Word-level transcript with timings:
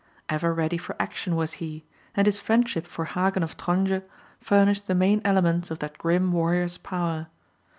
Ever 0.29 0.51
ready 0.51 0.79
for 0.79 0.95
action 0.99 1.35
was 1.35 1.53
he, 1.61 1.85
and 2.15 2.25
his 2.25 2.39
friendship 2.39 2.87
for 2.87 3.05
Hagen 3.05 3.43
of 3.43 3.55
Tronje 3.55 4.01
furnished 4.39 4.87
the 4.87 4.95
main 4.95 5.21
elements 5.23 5.69
of 5.69 5.77
that 5.77 5.99
grim 5.99 6.31
warrior's 6.31 6.79
power. 6.79 7.27